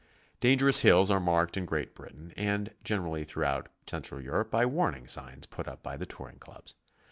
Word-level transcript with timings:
Dangerous 0.39 0.79
hills 0.79 1.11
are 1.11 1.19
marked 1.19 1.55
in 1.55 1.67
Great 1.67 1.93
Britain 1.93 2.33
and 2.35 2.73
gener 2.83 3.05
ally 3.05 3.23
throughout 3.23 3.69
Central 3.85 4.19
Europe 4.19 4.49
by 4.49 4.65
warning 4.65 5.07
signs 5.07 5.45
put 5.45 5.67
up 5.67 5.83
by 5.83 5.95
the 5.95 6.07
touring 6.07 6.39
clubs. 6.39 6.73